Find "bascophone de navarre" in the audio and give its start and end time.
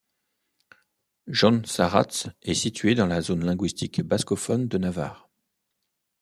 4.01-5.29